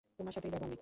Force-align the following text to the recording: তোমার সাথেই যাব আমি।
তোমার 0.19 0.33
সাথেই 0.33 0.51
যাব 0.51 0.63
আমি। 0.63 0.77